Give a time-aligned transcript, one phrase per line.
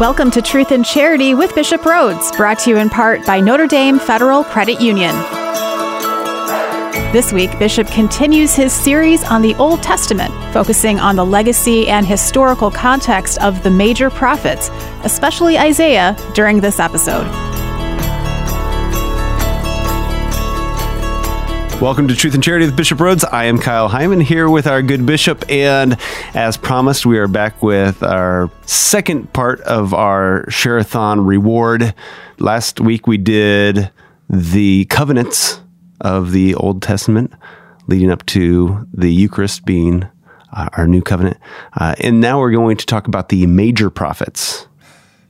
[0.00, 3.68] Welcome to Truth and Charity with Bishop Rhoades, brought to you in part by Notre
[3.68, 5.14] Dame Federal Credit Union.
[7.12, 12.04] This week, Bishop continues his series on the Old Testament, focusing on the legacy and
[12.04, 14.70] historical context of the major prophets,
[15.04, 17.41] especially Isaiah, during this episode.
[21.82, 23.24] Welcome to Truth and Charity with Bishop Rhoades.
[23.32, 25.96] I am Kyle Hyman here with our good bishop, and
[26.32, 31.92] as promised, we are back with our second part of our Share-a-thon reward.
[32.38, 33.90] Last week we did
[34.30, 35.60] the covenants
[36.00, 37.32] of the Old Testament,
[37.88, 40.08] leading up to the Eucharist being
[40.52, 41.38] uh, our new covenant,
[41.80, 44.68] uh, and now we're going to talk about the major prophets.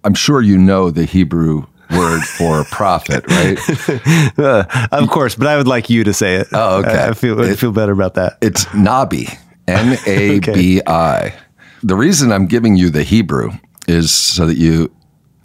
[0.05, 3.59] I'm sure you know the Hebrew word for prophet, right?
[4.39, 6.49] Uh, of course, but I would like you to say it.
[6.53, 7.09] Oh, okay.
[7.09, 8.39] I feel I feel better about that.
[8.41, 9.37] It's Nabi,
[9.69, 11.35] N A B I.
[11.85, 13.51] The reason I'm giving you the Hebrew
[13.89, 14.95] is so that you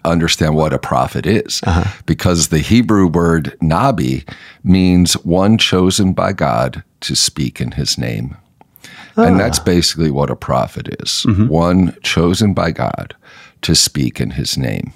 [0.06, 1.62] understand what a prophet is.
[1.66, 2.02] Uh-huh.
[2.06, 4.28] Because the Hebrew word Nabi
[4.64, 8.38] means one chosen by God to speak in his name.
[9.16, 9.38] And ah.
[9.38, 11.48] that's basically what a prophet is mm-hmm.
[11.48, 13.16] one chosen by God
[13.64, 14.94] to speak in his name.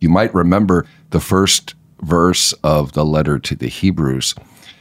[0.00, 4.34] You might remember the first verse of the letter to the Hebrews,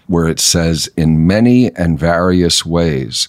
[0.08, 3.28] where it says, In many and various ways,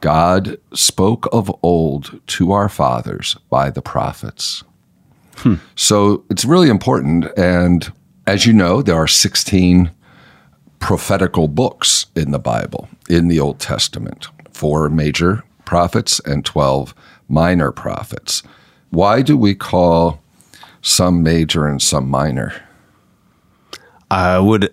[0.00, 4.62] God spoke of old to our fathers by the prophets.
[5.36, 5.54] Hmm.
[5.74, 7.26] So it's really important.
[7.36, 7.90] And
[8.26, 9.90] as you know, there are 16
[10.78, 16.94] prophetical books in the Bible, in the Old Testament, four major prophets and 12
[17.28, 18.42] minor prophets.
[18.90, 20.22] Why do we call
[20.82, 22.52] some major and some minor?
[24.10, 24.72] I would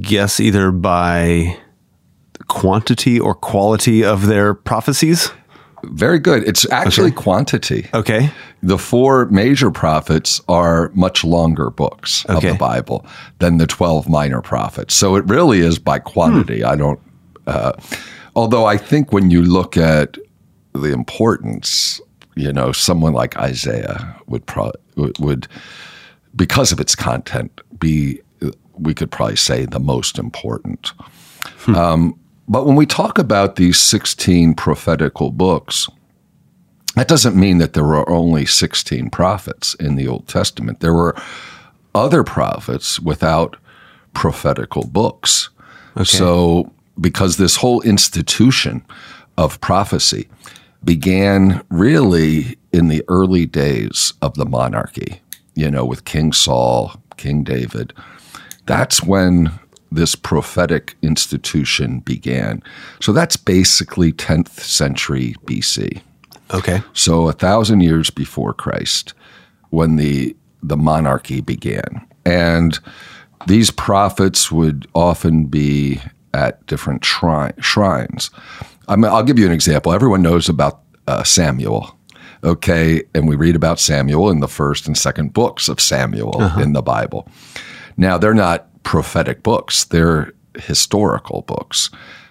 [0.00, 1.58] guess either by
[2.48, 5.30] quantity or quality of their prophecies.
[5.84, 6.44] Very good.
[6.48, 7.88] It's actually quantity.
[7.92, 8.30] Okay.
[8.62, 13.04] The four major prophets are much longer books of the Bible
[13.38, 14.94] than the 12 minor prophets.
[14.94, 16.64] So it really is by quantity.
[16.64, 17.00] I don't,
[17.46, 17.72] uh,
[18.34, 20.16] although I think when you look at
[20.72, 22.00] the importance,
[22.34, 25.48] you know, someone like Isaiah would probably, would,
[26.34, 28.20] because of its content, be,
[28.78, 30.92] we could probably say, the most important.
[31.66, 32.18] Um,
[32.48, 35.88] but when we talk about these 16 prophetical books,
[36.94, 40.80] that doesn't mean that there were only 16 prophets in the Old Testament.
[40.80, 41.16] There were
[41.94, 43.56] other prophets without
[44.12, 45.50] prophetical books.
[46.04, 48.84] So, because this whole institution
[49.36, 50.28] of prophecy
[50.84, 55.20] began really in the early days of the monarchy,
[55.54, 57.92] you know, with King Saul, King David,
[58.66, 59.52] that's when
[59.92, 62.62] this prophetic institution began.
[63.00, 66.02] So, that's basically 10th century BC.
[66.52, 66.82] Okay.
[66.92, 69.14] So a thousand years before Christ,
[69.70, 72.78] when the the monarchy began, and
[73.46, 76.00] these prophets would often be
[76.34, 78.30] at different shri- shrines.
[78.88, 79.92] I mean, I'll give you an example.
[79.92, 81.96] Everyone knows about uh, Samuel,
[82.42, 86.74] okay, and we read about Samuel in the first and second books of Samuel in
[86.74, 87.26] the Bible.
[87.96, 91.90] Now they're not prophetic books; they're historical books.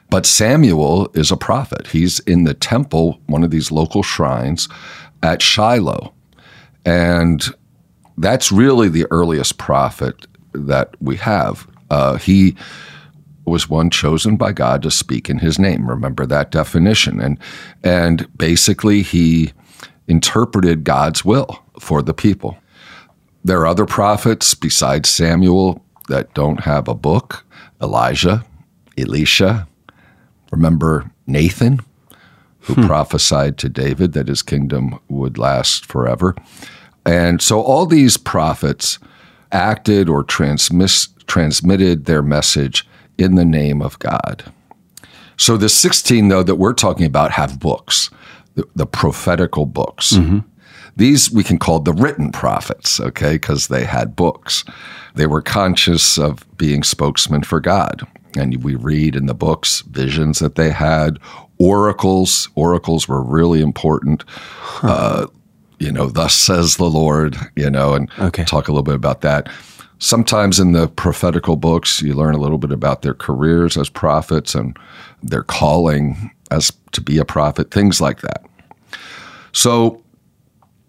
[0.09, 1.87] But Samuel is a prophet.
[1.87, 4.69] He's in the temple, one of these local shrines
[5.23, 6.13] at Shiloh.
[6.85, 7.43] And
[8.17, 11.67] that's really the earliest prophet that we have.
[11.89, 12.55] Uh, he
[13.45, 15.89] was one chosen by God to speak in his name.
[15.89, 17.19] Remember that definition.
[17.19, 17.37] And,
[17.83, 19.53] and basically, he
[20.07, 22.57] interpreted God's will for the people.
[23.43, 27.45] There are other prophets besides Samuel that don't have a book
[27.81, 28.45] Elijah,
[28.97, 29.67] Elisha,
[30.53, 31.79] Remember Nathan,
[32.59, 32.85] who hmm.
[32.85, 36.35] prophesied to David that his kingdom would last forever.
[37.07, 38.99] And so all these prophets
[39.51, 42.87] acted or transmis- transmitted their message
[43.23, 44.43] in the name of God.
[45.37, 48.09] So the 16, though, that we're talking about have books,
[48.55, 50.15] the, the prophetical books.
[50.95, 54.63] These we can call the written prophets, okay, because they had books.
[55.15, 58.05] They were conscious of being spokesmen for God.
[58.37, 61.17] And we read in the books visions that they had,
[61.57, 62.47] oracles.
[62.55, 64.23] Oracles were really important.
[64.83, 65.27] Uh,
[65.79, 68.43] you know, thus says the Lord, you know, and Okay.
[68.43, 69.49] talk a little bit about that.
[70.03, 74.53] Sometimes in the prophetical books, you learn a little bit about their careers as prophets
[74.53, 74.77] and
[75.21, 78.43] their calling as to be a prophet, things like that.
[79.53, 80.03] So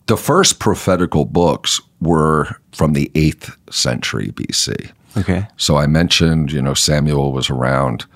[0.07, 4.91] the first prophetical books were from the 8th century BC.
[5.17, 5.47] Okay.
[5.59, 8.07] So I mentioned, you know, Samuel was around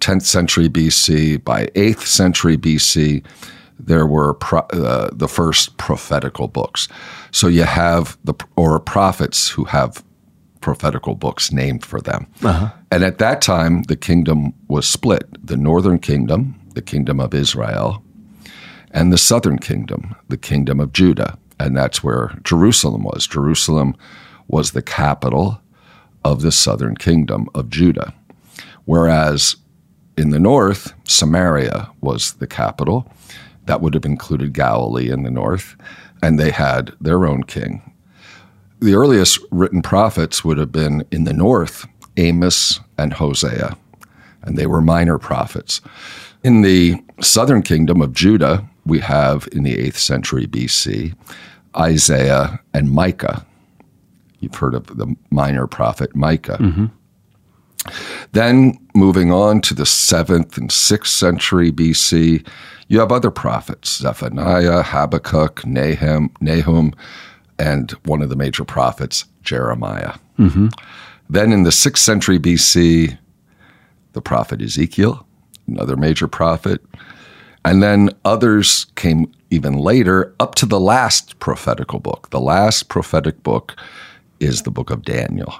[0.00, 1.44] 10th century BC.
[1.44, 3.24] By 8th century BC,
[3.78, 6.88] there were pro, uh, the first prophetical books.
[7.30, 10.02] So you have the or prophets who have
[10.60, 12.26] prophetical books named for them.
[12.42, 12.70] Uh-huh.
[12.90, 18.02] And at that time, the kingdom was split: the northern kingdom, the kingdom of Israel,
[18.90, 21.38] and the southern kingdom, the kingdom of Judah.
[21.60, 23.26] And that's where Jerusalem was.
[23.26, 23.96] Jerusalem
[24.46, 25.60] was the capital
[26.24, 28.14] of the southern kingdom of Judah.
[28.84, 29.56] Whereas
[30.16, 33.10] in the north, Samaria was the capital.
[33.66, 35.76] That would have included Galilee in the north,
[36.22, 37.92] and they had their own king.
[38.80, 41.86] The earliest written prophets would have been in the north,
[42.16, 43.76] Amos and Hosea,
[44.42, 45.80] and they were minor prophets.
[46.44, 51.14] In the southern kingdom of Judah, we have in the 8th century BC
[51.76, 53.44] Isaiah and Micah.
[54.40, 56.58] You've heard of the minor prophet Micah.
[56.58, 56.86] Mm-hmm.
[58.32, 62.46] Then moving on to the 7th and 6th century BC,
[62.88, 66.94] you have other prophets Zephaniah, Habakkuk, Nahum, Nahum
[67.58, 70.14] and one of the major prophets, Jeremiah.
[70.38, 70.68] Mm-hmm.
[71.30, 73.18] Then in the 6th century BC,
[74.12, 75.26] the prophet Ezekiel,
[75.66, 76.80] another major prophet.
[77.64, 82.30] And then others came even later, up to the last prophetical book.
[82.30, 83.76] The last prophetic book
[84.40, 85.54] is the book of Daniel,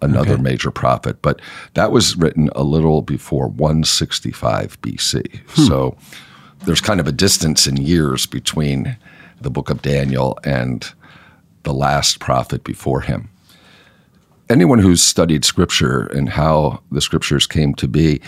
[0.00, 0.42] another Okay.
[0.42, 1.20] major prophet.
[1.22, 1.40] But
[1.74, 5.40] that was written a little before 165 BC.
[5.48, 5.62] Hmm.
[5.62, 5.96] So
[6.64, 8.96] there's kind of a distance in years between
[9.40, 10.88] the book of Daniel and
[11.62, 13.28] the last prophet before him.
[14.50, 18.20] Anyone who's studied scripture and how the scriptures came to be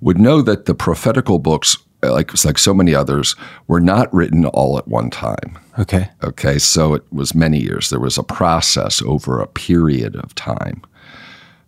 [0.00, 3.36] would know that the prophetical books like like so many others
[3.68, 5.58] were not written all at one time.
[5.78, 6.08] Okay.
[6.22, 7.90] okay so it was many years.
[7.90, 10.82] There was a process over a period of time.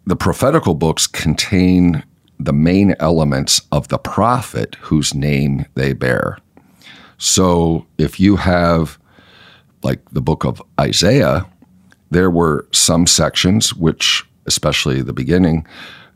[0.06, 2.04] The prophetical books contain
[2.38, 6.38] the main elements of the prophet whose name they bear.
[7.16, 8.98] So if you have
[9.84, 11.46] like the book of Isaiah,
[12.10, 15.66] there were some sections, which, especially the beginning,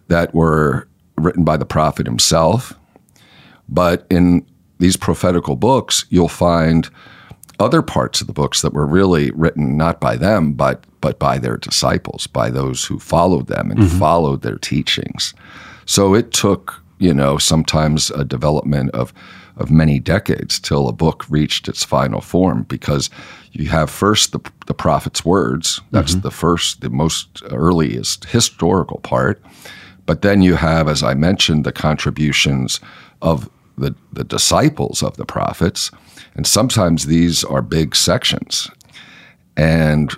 [0.08, 2.74] that were written by the prophet himself.
[3.68, 4.46] But in
[4.78, 6.88] these prophetical books, you'll find
[7.60, 11.38] other parts of the books that were really written not by them, but but by
[11.38, 13.98] their disciples, by those who followed them and mm-hmm.
[13.98, 15.32] followed their teachings.
[15.86, 19.12] So it took, you know, sometimes a development of
[19.58, 23.10] of many decades till a book reached its final form because
[23.52, 26.22] you have first the, the prophet's words that's mm-hmm.
[26.22, 29.42] the first the most earliest historical part.
[30.06, 32.80] But then you have as i mentioned the contributions
[33.20, 35.90] of the, the disciples of the prophets
[36.38, 38.70] and sometimes these are big sections.
[39.56, 40.14] And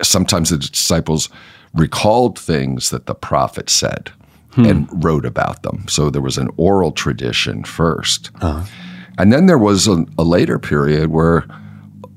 [0.00, 1.28] sometimes the disciples
[1.74, 4.12] recalled things that the prophet said
[4.56, 5.86] and wrote about them.
[5.88, 8.30] So there was an oral tradition 1st
[9.18, 11.44] And then there was a, a later period where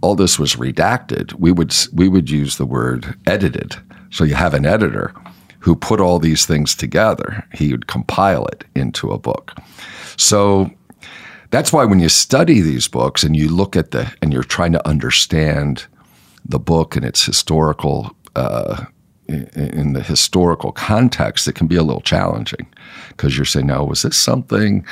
[0.01, 1.33] all this was redacted.
[1.33, 3.75] We would we would use the word edited.
[4.09, 5.13] So you have an editor
[5.59, 7.45] who put all these things together.
[7.53, 9.53] He would compile it into a book.
[10.17, 10.69] So
[11.51, 14.73] that's why when you study these books and you look at the and you're trying
[14.73, 15.85] to understand
[16.45, 18.85] the book and its historical uh,
[19.33, 22.67] in, the historical context, it can be a little challenging
[23.09, 24.85] because you're saying, "No, was this something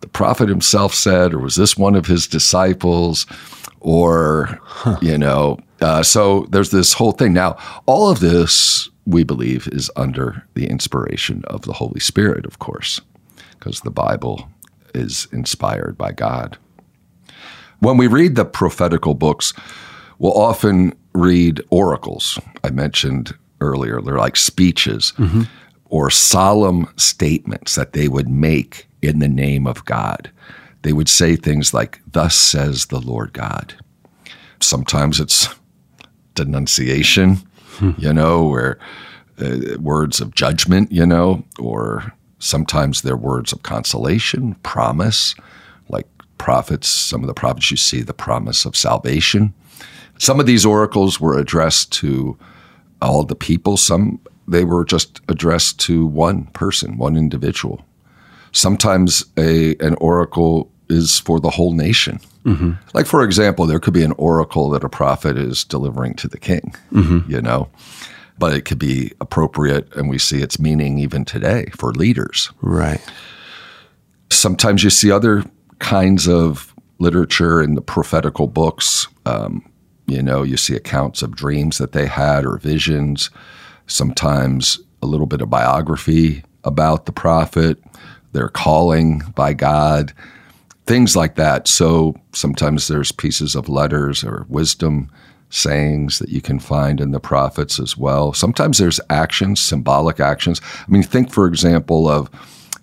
[0.00, 3.26] the prophet himself said, or was this one of his disciples,
[3.80, 4.58] or
[5.00, 7.32] you know?" Uh, so there's this whole thing.
[7.32, 7.56] Now,
[7.86, 13.00] all of this we believe is under the inspiration of the Holy Spirit, of course,
[13.58, 14.48] because the Bible
[14.94, 16.58] is inspired by God.
[17.80, 19.54] When we read the prophetical books,
[20.18, 22.38] we'll often read oracles.
[22.62, 25.12] I mentioned earlier, they're like speeches
[25.86, 30.30] or solemn statements that they would make in the name of God.
[30.82, 33.74] They would say things like, Thus says the Lord God.
[34.60, 35.48] Sometimes it's
[36.34, 37.38] denunciation,
[37.98, 38.78] you know, or
[39.40, 45.34] uh, words of judgment, you know, or sometimes they're words of consolation, promise,
[45.88, 46.06] like
[46.38, 49.52] prophets, some of the prophets you see the promise of salvation.
[50.18, 52.38] Some of these oracles were addressed to
[53.02, 57.84] all the people, some they were just addressed to one person, one individual.
[58.52, 62.18] Sometimes a an oracle is for the whole nation.
[62.94, 66.38] Like for example, there could be an oracle that a prophet is delivering to the
[66.38, 66.74] king,
[67.28, 67.68] you know,
[68.38, 72.50] but it could be appropriate, and we see its meaning even today for leaders.
[72.62, 73.00] Right.
[74.30, 75.44] Sometimes you see other
[75.78, 79.06] kinds of literature in the prophetical books.
[79.26, 79.69] Um,
[80.10, 83.30] you know, you see accounts of dreams that they had or visions.
[83.86, 87.78] Sometimes a little bit of biography about the prophet,
[88.32, 90.12] their calling by God.
[90.90, 91.68] things like that.
[91.68, 95.08] So sometimes there's pieces of letters or wisdom
[95.48, 98.32] sayings that you can find in the prophets as well.
[98.32, 100.60] Sometimes there's actions, symbolic actions.
[100.64, 102.28] I mean, think, for example, of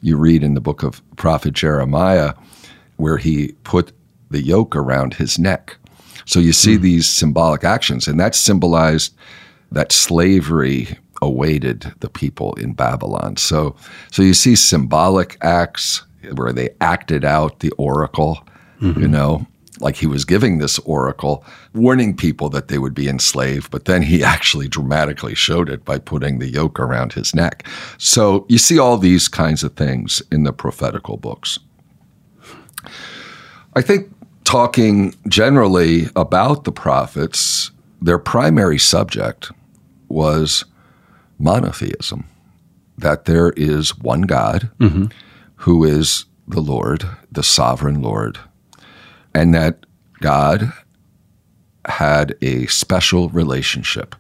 [0.01, 2.34] you read in the book of prophet Jeremiah
[2.96, 3.91] where he put
[4.31, 5.75] the yoke around his neck.
[6.27, 6.81] So you see mm.
[6.81, 9.15] these symbolic actions, and that symbolized
[9.72, 13.38] that slavery awaited the people in Babylon.
[13.38, 13.75] So,
[14.12, 16.03] so you see symbolic acts
[16.36, 18.46] where they acted out the oracle,
[18.81, 19.01] mm-hmm.
[19.01, 19.48] you know,
[19.79, 24.01] like he was giving this oracle, warning people that they would be enslaved, but then
[24.01, 27.65] he actually dramatically showed it by putting the yoke around his neck.
[27.98, 31.60] So you see all these kinds of things in the prophetical books.
[33.75, 34.12] I think
[34.48, 37.70] talking generally about the prophets,
[38.01, 39.51] their primary subject
[40.08, 40.63] was
[41.38, 42.25] monotheism,
[42.98, 45.08] that there is one God mm-hmm.
[45.58, 48.39] who is the Lord, the sovereign Lord,
[49.34, 49.86] and that
[50.22, 50.72] God
[51.84, 54.16] had a special relationship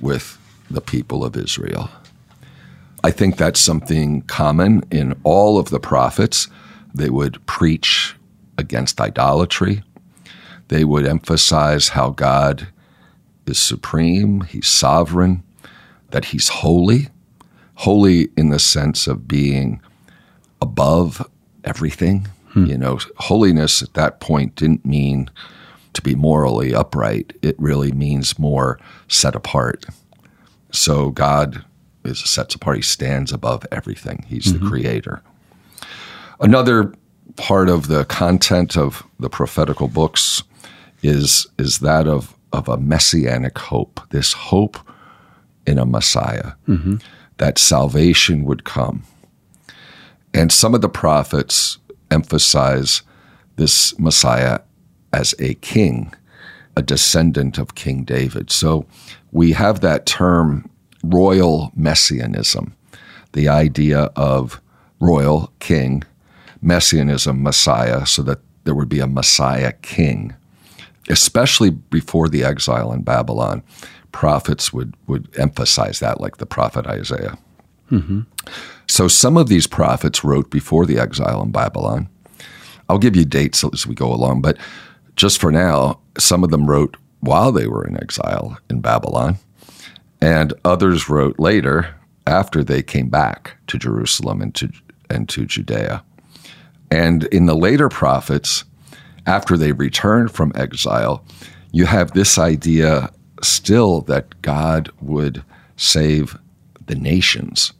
[0.00, 0.38] with
[0.70, 1.90] the people of Israel.
[3.02, 6.46] I think that's something common in all of the prophets.
[6.94, 8.14] They would preach
[8.58, 9.82] against idolatry.
[10.68, 12.68] They would emphasize how God
[13.46, 15.42] is supreme, He's sovereign,
[16.10, 17.08] that He's holy,
[17.74, 19.80] holy in the sense of being
[20.60, 21.28] above
[21.64, 22.66] everything, Hmm.
[22.66, 25.30] You know, holiness at that point didn't mean
[25.94, 27.32] to be morally upright.
[27.42, 28.78] It really means more
[29.08, 29.86] set apart.
[30.70, 31.64] So God
[32.04, 32.76] is set apart.
[32.76, 34.24] He stands above everything.
[34.28, 34.64] He's mm-hmm.
[34.64, 35.22] the creator.
[36.40, 36.92] Another
[37.36, 40.42] part of the content of the prophetical books
[41.02, 44.00] is is that of of a messianic hope.
[44.10, 44.78] This hope
[45.66, 46.96] in a Messiah, mm-hmm.
[47.38, 49.04] that salvation would come.
[50.34, 51.78] And some of the prophets
[52.10, 53.02] emphasize
[53.56, 54.60] this Messiah
[55.12, 56.12] as a king,
[56.76, 58.50] a descendant of King David.
[58.50, 58.86] So
[59.30, 60.70] we have that term
[61.04, 62.74] royal messianism,
[63.32, 64.60] the idea of
[65.00, 66.02] royal king,
[66.62, 70.34] messianism, Messiah, so that there would be a Messiah king.
[71.10, 73.62] Especially before the exile in Babylon,
[74.12, 77.36] prophets would, would emphasize that, like the prophet Isaiah.
[77.90, 78.20] Mm-hmm.
[78.86, 82.08] So some of these prophets wrote before the exile in Babylon.
[82.88, 84.58] I'll give you dates as we go along, but
[85.16, 89.38] just for now, some of them wrote while they were in exile in Babylon,
[90.20, 91.94] and others wrote later
[92.26, 94.70] after they came back to Jerusalem and to,
[95.10, 96.04] and to Judea.
[96.92, 98.64] And in the later prophets,
[99.24, 101.24] after they returned from exile,
[101.72, 105.42] you have this idea still that God would
[105.74, 106.36] save
[106.84, 107.72] the nations.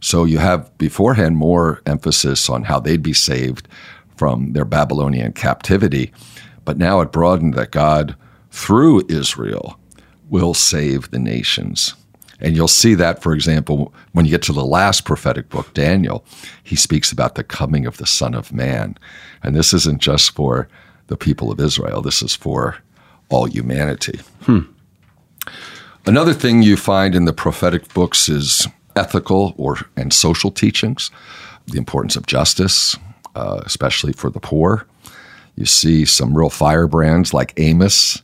[0.00, 3.68] So you have beforehand more emphasis on how they'd be saved
[4.16, 6.10] from their Babylonian captivity,
[6.64, 8.16] but now it broadened that God,
[8.50, 9.78] through Israel,
[10.30, 11.96] will save the nations.
[12.40, 16.24] And you'll see that, for example, when you get to the last prophetic book, Daniel,
[16.62, 18.98] he speaks about the coming of the Son of Man.
[19.42, 20.68] And this isn't just for
[21.06, 22.78] the people of Israel, this is for
[23.28, 24.20] all humanity.
[24.42, 24.60] Hmm.
[26.06, 31.10] Another thing you find in the prophetic books is ethical or and social teachings,
[31.66, 32.96] the importance of justice,
[33.34, 34.86] uh, especially for the poor.
[35.56, 38.22] You see some real firebrands like Amos,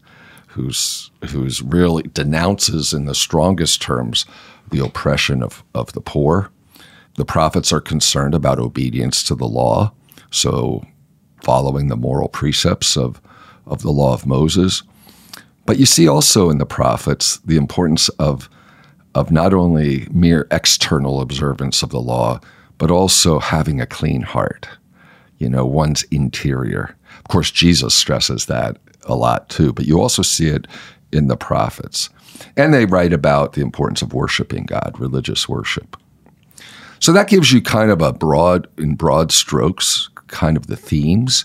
[0.50, 4.26] who's who's really denounces in the strongest terms
[4.71, 6.50] the oppression of, of the poor.
[7.16, 9.92] The prophets are concerned about obedience to the law,
[10.30, 10.85] so
[11.42, 13.21] following the moral precepts of,
[13.66, 14.83] of the law of Moses.
[15.66, 18.49] But you see also in the prophets the importance of
[19.14, 22.40] of not only mere external observance of the law,
[22.78, 24.69] but also having a clean heart,
[25.38, 26.97] you know, one's interior.
[27.19, 28.76] Of course, Jesus stresses that
[29.10, 30.66] a lot too, but you also see it
[31.12, 32.08] in the prophets.
[32.56, 35.96] And they write about the importance of worshiping God, religious worship.
[37.00, 41.44] So that gives you kind of a broad, in broad strokes, kind of the themes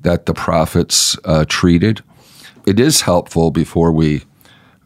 [0.00, 2.02] that the prophets uh, treated.
[2.66, 4.24] It is helpful before we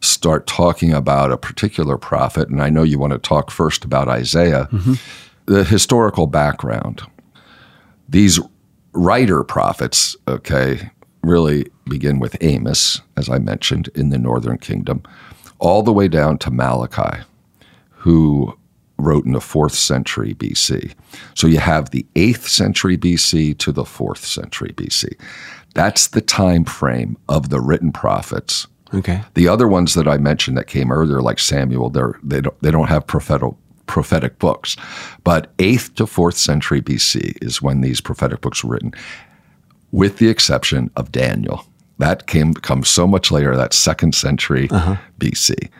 [0.00, 4.08] start talking about a particular prophet, and I know you want to talk first about
[4.08, 4.94] Isaiah, mm-hmm.
[5.46, 7.02] the historical background.
[8.08, 8.40] These
[8.92, 10.90] writer prophets, okay,
[11.22, 15.02] really begin with Amos, as I mentioned, in the northern kingdom,
[15.58, 17.22] all the way down to Malachi,
[17.90, 18.56] who
[18.98, 20.94] wrote in the fourth century BC.
[21.34, 25.18] So you have the eighth century BC to the fourth century BC.
[25.74, 29.22] That's the time frame of the written prophets Okay.
[29.34, 32.70] The other ones that I mentioned that came earlier, like Samuel, they're, they don't they
[32.70, 33.52] don't have prophetic
[33.86, 34.76] prophetic books,
[35.24, 38.92] but eighth to fourth century BC is when these prophetic books were written.
[39.92, 41.64] With the exception of Daniel.
[41.98, 44.96] That came comes so much later, that second century uh-huh.
[45.18, 45.70] BC.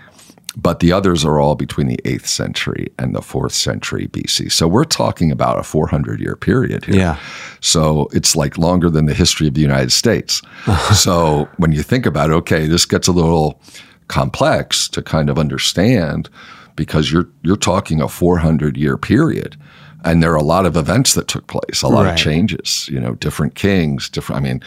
[0.56, 4.50] But the others are all between the 8th century and the 4th century BC.
[4.50, 6.96] So we're talking about a 400 year period here.
[6.96, 7.18] Yeah.
[7.60, 10.42] So it's like longer than the history of the United States.
[10.94, 13.60] so when you think about it, okay, this gets a little
[14.08, 16.28] complex to kind of understand
[16.74, 19.56] because you're you're talking a 400 year period
[20.04, 22.12] and there are a lot of events that took place, a lot Right.
[22.12, 24.62] of changes, you know, different kings, different I mean,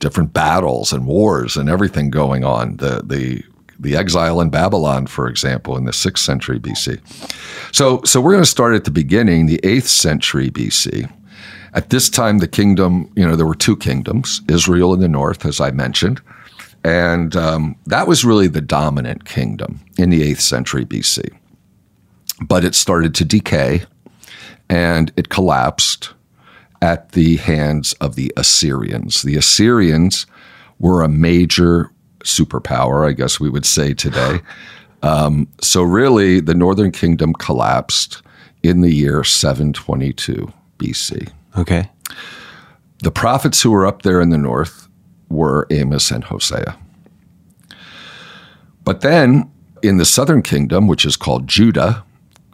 [0.00, 2.76] different battles and wars and everything going on.
[2.76, 3.42] The the
[3.80, 7.00] the exile in Babylon, for example, in the 6th century BC.
[7.74, 11.10] So so we're going to start at the beginning, the 8th century BC.
[11.72, 15.44] At this time, the kingdom, you know, there were two kingdoms Israel in the north,
[15.44, 16.20] as I mentioned.
[16.84, 21.32] And um, that was really the dominant kingdom in the 8th century BC.
[22.46, 23.84] But it started to decay
[24.68, 26.12] and it collapsed
[26.82, 29.22] at the hands of the Assyrians.
[29.22, 30.26] The Assyrians
[30.78, 31.90] were a major
[32.24, 34.40] superpower, I guess we would say today.
[35.02, 38.22] Um, so, really, the northern kingdom collapsed
[38.62, 41.30] in the year 722 BC.
[41.58, 41.90] Okay.
[43.02, 44.88] The prophets who were up there in the north
[45.28, 46.78] were Amos and Hosea.
[48.82, 49.50] But then
[49.82, 52.02] in the southern kingdom, which is called Judah,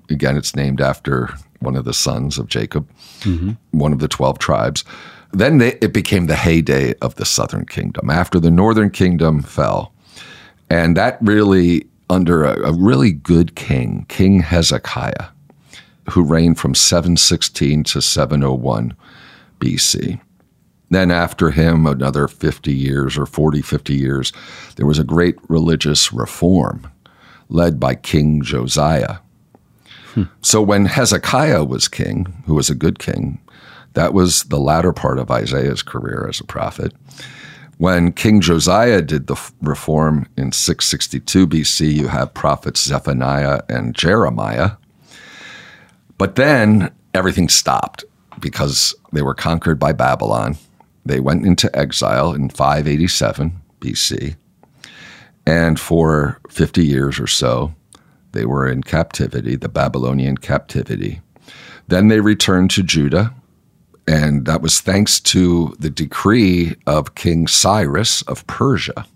[0.09, 2.89] again, it's named after one of the sons of Jacob,
[3.21, 3.53] mm-hmm.
[3.71, 4.85] one of the 12 tribes.
[5.33, 9.93] Then they, it became the heyday of the southern kingdom after the northern kingdom fell.
[10.69, 15.29] And that really, under a, a really good king, King Hezekiah,
[16.11, 18.95] who reigned from 716 to 701
[19.61, 20.21] BC.
[20.91, 24.33] Then, after him, another 50 years or 40, 50 years,
[24.75, 26.91] there was a great religious reform
[27.49, 29.19] led by King Josiah.
[30.43, 33.41] So, when Hezekiah was king, who was a good king,
[33.95, 36.93] that was the latter part of Isaiah's career as a prophet.
[37.79, 44.73] When King Josiah did the reform in 662 BC, you have prophets Zephaniah and Jeremiah.
[46.19, 48.05] But then everything stopped
[48.39, 50.59] because they were conquered by Babylon.
[51.07, 54.37] They went into exile in 587 BC.
[55.47, 57.75] And for 50 years or so,
[58.33, 61.21] they were in captivity, the Babylonian captivity.
[61.89, 63.35] Then they returned to Judah,
[64.07, 69.07] and that was thanks to the decree of King Cyrus of Persia.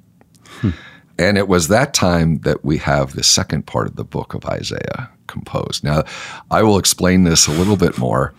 [0.60, 0.70] Hmm.
[1.18, 4.44] And it was that time that we have the second part of the book of
[4.46, 5.84] Isaiah composed.
[5.84, 6.02] Now,
[6.50, 8.34] I will explain this a little bit more,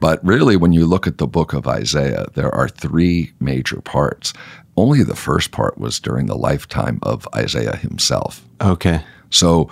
[0.00, 4.32] but really, when you look at the book of Isaiah, there are three major parts.
[4.76, 8.44] Only the first part was during the lifetime of Isaiah himself.
[8.60, 9.02] Okay.
[9.30, 9.68] So,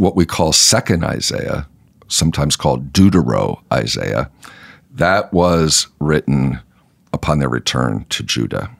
[0.00, 1.68] what we call second Isaiah,
[2.08, 4.30] sometimes called Deutero Isaiah,
[4.94, 6.58] that was written
[7.12, 8.74] upon their return to Judah,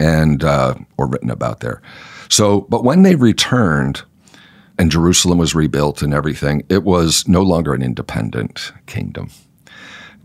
[0.00, 1.82] and uh, or written about there.
[2.30, 4.02] So, but when they returned,
[4.78, 9.28] and Jerusalem was rebuilt and everything, it was no longer an independent kingdom.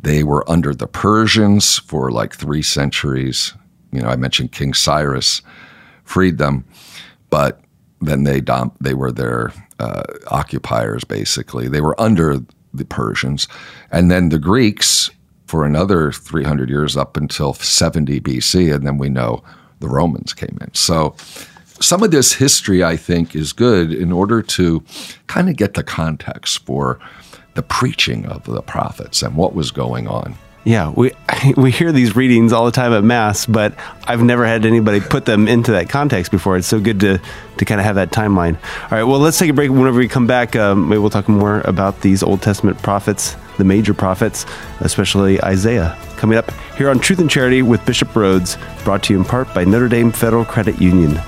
[0.01, 3.53] They were under the Persians for like three centuries.
[3.91, 5.41] You know, I mentioned King Cyrus
[6.05, 6.63] freed them,
[7.29, 7.60] but
[7.99, 11.67] then they dom- they were their uh, occupiers basically.
[11.67, 12.39] They were under
[12.73, 13.47] the Persians,
[13.91, 15.09] and then the Greeks
[15.45, 19.43] for another 300 years up until 70 BC, and then we know
[19.79, 20.73] the Romans came in.
[20.73, 21.15] So
[21.79, 24.83] some of this history, I think, is good in order to
[25.27, 26.99] kind of get the context for
[27.53, 30.35] the preaching of the prophets and what was going on.
[30.63, 31.12] Yeah, we
[31.58, 33.74] we hear these readings all the time at mass, but
[34.06, 36.58] I've never had anybody put them into that context before.
[36.58, 37.22] It's so good to
[37.58, 38.56] to kind of have that timeline.
[38.84, 39.72] All right, well, let's take a break.
[39.72, 43.63] Whenever we come back, um, maybe we'll talk more about these Old Testament prophets, the
[43.63, 44.46] major prophets,
[44.80, 45.98] especially Isaiah.
[46.17, 49.54] Coming up here on Truth and Charity with Bishop Rhoades, brought to you in part
[49.54, 51.20] by Notre Dame Federal Credit Union.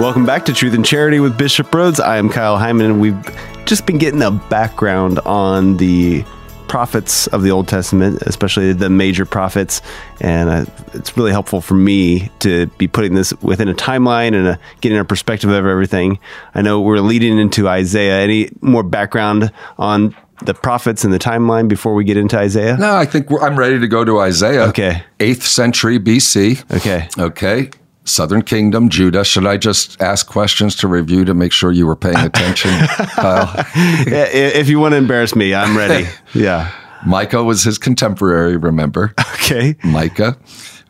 [0.00, 2.00] Welcome back to Truth and Charity with Bishop Rhoades.
[2.02, 3.22] I am Kyle Hyman, and we've
[3.66, 6.24] just been getting a background on the
[6.68, 9.82] prophets of the Old Testament, especially the major prophets.
[10.22, 14.48] And uh, it's really helpful for me to be putting this within a timeline and
[14.48, 16.18] a, getting a perspective of everything.
[16.54, 18.20] I know we're leading into Isaiah.
[18.20, 22.78] Any more background on the prophets and the timeline before we get into Isaiah?
[22.78, 24.62] No, I think we're, I'm ready to go to Isaiah.
[24.62, 25.04] Okay.
[25.18, 26.74] 8th century BC.
[26.74, 27.06] Okay.
[27.18, 27.70] Okay.
[28.04, 29.24] Southern Kingdom, Judah.
[29.24, 32.70] Should I just ask questions to review to make sure you were paying attention,
[33.14, 33.52] Kyle?
[33.76, 36.08] If you want to embarrass me, I'm ready.
[36.34, 36.70] Yeah.
[37.06, 39.14] Micah was his contemporary, remember?
[39.34, 39.74] Okay.
[39.82, 40.36] Micah,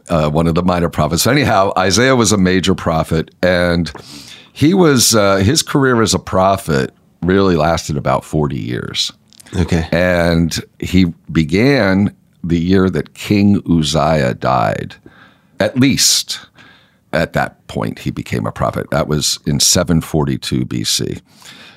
[0.08, 1.24] uh, one of the minor prophets.
[1.26, 3.92] Anyhow, Isaiah was a major prophet, and
[4.52, 6.92] He was uh, his career as a prophet
[7.22, 9.12] really lasted about 40 years.
[9.56, 9.88] Okay.
[9.92, 14.96] And he began the year that King Uzziah died.
[15.60, 16.40] At least
[17.12, 18.90] at that point, he became a prophet.
[18.90, 21.20] That was in 742 BC.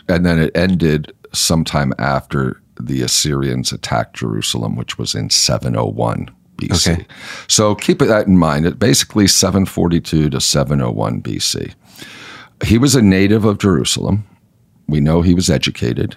[0.07, 6.93] And then it ended sometime after the Assyrians attacked Jerusalem, which was in 701 BC.
[6.93, 7.05] Okay.
[7.47, 8.65] So keep that in mind.
[8.65, 11.73] It basically 742 to 701 BC.
[12.63, 14.25] He was a native of Jerusalem.
[14.87, 16.15] We know he was educated,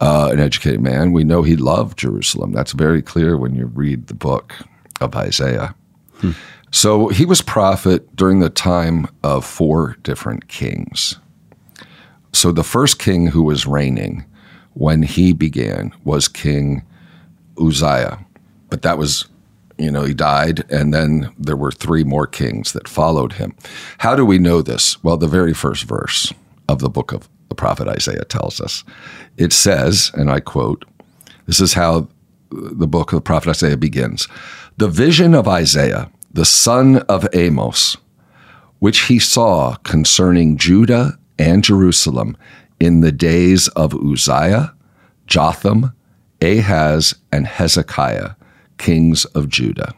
[0.00, 1.12] uh, an educated man.
[1.12, 2.52] We know he loved Jerusalem.
[2.52, 4.54] That's very clear when you read the book
[5.00, 5.74] of Isaiah.
[6.76, 11.18] So he was prophet during the time of four different kings.
[12.34, 14.26] So the first king who was reigning
[14.74, 16.84] when he began was King
[17.58, 18.18] Uzziah.
[18.68, 19.24] But that was,
[19.78, 23.56] you know, he died, and then there were three more kings that followed him.
[23.96, 25.02] How do we know this?
[25.02, 26.30] Well, the very first verse
[26.68, 28.84] of the book of the prophet Isaiah tells us.
[29.38, 30.84] It says, and I quote,
[31.46, 32.08] this is how
[32.50, 34.28] the book of the prophet Isaiah begins
[34.76, 37.96] The vision of Isaiah, the son of Amos,
[38.78, 42.36] which he saw concerning Judah and Jerusalem
[42.78, 44.74] in the days of Uzziah,
[45.26, 45.92] Jotham,
[46.42, 48.32] Ahaz, and Hezekiah,
[48.76, 49.94] kings of Judah.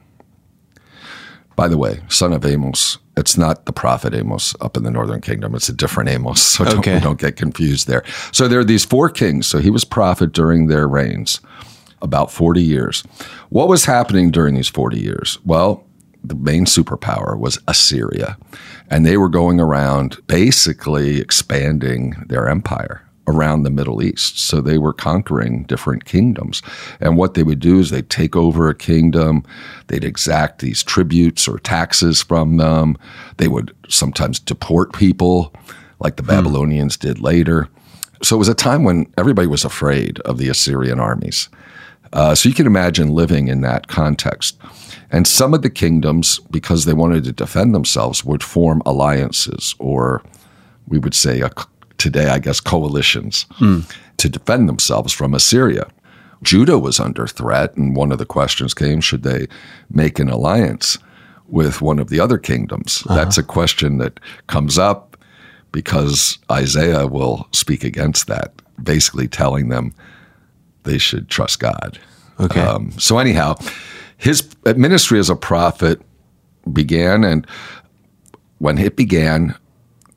[1.57, 5.21] By the way, son of Amos, it's not the prophet Amos up in the northern
[5.21, 5.57] kingdom.
[5.57, 6.41] It's a different Amos.
[6.41, 7.01] So don't, Okay.
[7.01, 8.05] don't get confused there.
[8.31, 9.49] So there are these four kings.
[9.49, 11.41] So he was prophet during their reigns,
[12.01, 13.03] about 40 years.
[13.49, 15.39] What was happening during these 40 years?
[15.45, 15.83] Well,
[16.23, 18.37] the main superpower was Assyria.
[18.91, 24.39] And they were going around basically expanding their empire around the Middle East.
[24.39, 26.63] So they were conquering different kingdoms.
[26.99, 29.45] And what they would do is they'd take over a kingdom,
[29.89, 32.97] they'd exact these tributes or taxes from them.
[33.37, 35.53] They would sometimes deport people,
[36.01, 37.69] like the Babylonians did later.
[38.23, 41.49] So it was a time when everybody was afraid of the Assyrian armies.
[42.13, 44.59] Uh, so you can imagine living in that context.
[45.11, 50.23] And some of the kingdoms, because they wanted to defend themselves, would form alliances, or
[50.87, 51.51] we would say a,
[51.99, 53.47] today, I guess, coalitions
[54.19, 55.89] to defend themselves from Assyria.
[56.43, 59.49] Judah was under threat, and one of the questions came should they
[59.91, 60.99] make an alliance
[61.49, 63.03] with one of the other kingdoms?
[63.09, 65.17] That's a question that comes up
[65.73, 69.93] because Isaiah will speak against that, basically telling them
[70.85, 71.99] they should trust God.
[72.41, 72.61] Okay.
[72.61, 73.57] Um, so anyhow,
[74.19, 76.03] his ministry as a prophet
[76.71, 77.47] began, and
[78.59, 79.55] when it began,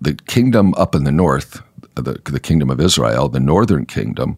[0.02, 1.62] the kingdom up in the north,
[1.96, 4.36] the, the kingdom of Israel, the northern kingdom,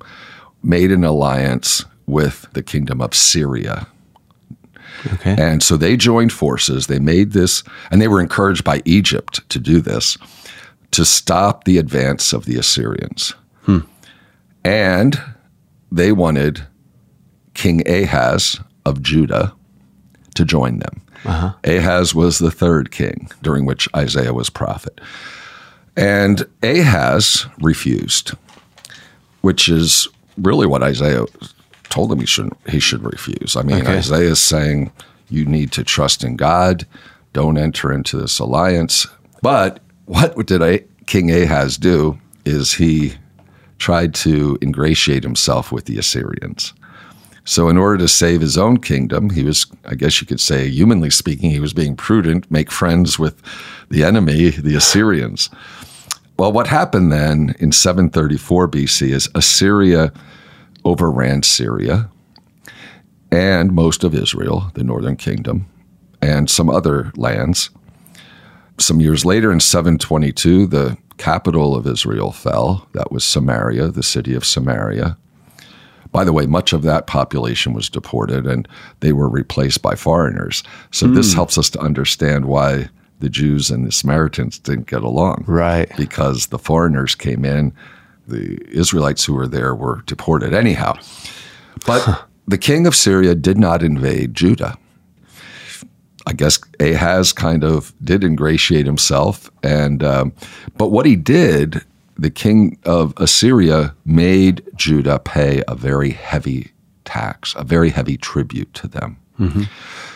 [0.62, 3.88] made an alliance with the kingdom of Syria.
[5.14, 5.36] Okay.
[5.38, 6.88] And so they joined forces.
[6.88, 10.18] They made this, and they were encouraged by Egypt to do this
[10.92, 13.34] to stop the advance of the Assyrians.
[13.64, 13.80] Hmm.
[14.64, 15.20] And
[15.92, 16.68] they wanted
[17.54, 19.54] King Ahaz of Judah
[20.36, 21.02] to join them.
[21.26, 21.54] Uh-huh.
[21.64, 25.00] Ahaz was the third king during which Isaiah was prophet.
[25.96, 28.32] And Ahaz refused,
[29.42, 31.26] which is really what Isaiah
[31.90, 33.56] told him he should he should refuse.
[33.56, 33.98] I mean, Okay.
[33.98, 34.92] Isaiah is saying
[35.30, 36.86] you need to trust in God,
[37.32, 39.08] don't enter into this alliance.
[39.42, 42.20] But what did I, King Ahaz do?
[42.46, 43.14] Is he
[43.78, 46.74] tried to ingratiate himself with the Assyrians.
[47.46, 50.70] So, in order to save his own kingdom, he was, I guess you could say,
[50.70, 53.42] humanly speaking, he was being prudent, make friends with
[53.90, 55.50] the enemy, the Assyrians.
[56.38, 60.14] Well, what happened then in 734 BC is Assyria
[60.86, 62.10] overran Syria
[63.32, 65.68] and most of Israel, the northern kingdom,
[66.22, 67.70] and some other lands.
[68.78, 72.88] Some years later, in 722, the capital of Israel fell.
[72.94, 75.18] That was Samaria, the city of Samaria.
[76.14, 78.68] By the way, much of that population was deported and
[79.02, 80.64] they were replaced by foreigners.
[80.92, 85.44] So this helps us to understand why the Jews and the Samaritans didn't get along.
[85.48, 85.92] Right.
[85.98, 87.74] Because the foreigners came in,
[88.28, 90.98] the Israelites who were there were deported anyhow.
[91.86, 94.78] But the king of Syria did not invade Judah.
[96.26, 100.34] I guess Ahaz kind of did ingratiate himself, and um,
[100.78, 101.84] but what he did,
[102.18, 106.72] the king of Assyria made Judah pay a very heavy
[107.06, 109.18] tax, a very heavy tribute to them.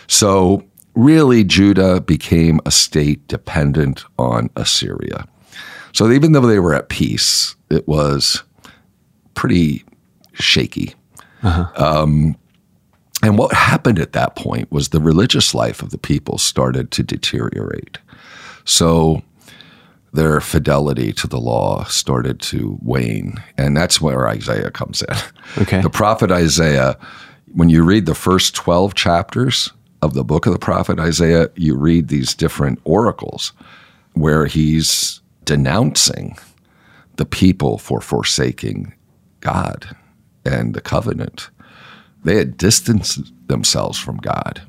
[0.06, 0.62] So
[0.94, 5.26] really, Judah became a state dependent on Assyria.
[5.92, 8.42] So even though they were at peace, it was
[9.34, 9.84] pretty
[10.34, 10.94] shaky.
[11.42, 12.36] Um,
[13.22, 17.02] and what happened at that point was the religious life of the people started to
[17.02, 17.98] deteriorate.
[18.64, 19.22] So
[20.12, 23.42] their fidelity to the law started to wane.
[23.56, 25.62] And that's where Isaiah comes in.
[25.62, 25.80] Okay.
[25.80, 26.98] The prophet Isaiah,
[27.52, 31.76] when you read the first 12 chapters of the book of the prophet Isaiah, you
[31.76, 33.52] read these different oracles
[34.14, 36.36] where he's denouncing
[37.16, 38.94] the people for forsaking
[39.40, 39.96] God
[40.44, 41.50] and the covenant.
[42.24, 44.62] They had distanced themselves from God.